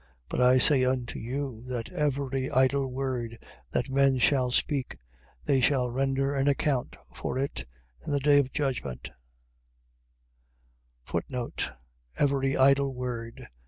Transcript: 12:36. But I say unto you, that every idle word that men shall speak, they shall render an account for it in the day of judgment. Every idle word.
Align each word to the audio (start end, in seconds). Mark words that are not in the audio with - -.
12:36. 0.29 0.29
But 0.29 0.41
I 0.41 0.57
say 0.57 0.83
unto 0.83 1.19
you, 1.19 1.61
that 1.67 1.91
every 1.91 2.49
idle 2.49 2.87
word 2.87 3.37
that 3.69 3.87
men 3.91 4.17
shall 4.17 4.49
speak, 4.51 4.97
they 5.45 5.61
shall 5.61 5.91
render 5.91 6.33
an 6.33 6.47
account 6.47 6.95
for 7.13 7.37
it 7.37 7.67
in 8.03 8.11
the 8.11 8.19
day 8.19 8.39
of 8.39 8.51
judgment. 8.51 9.11
Every 12.17 12.57
idle 12.57 12.95
word. 12.95 13.47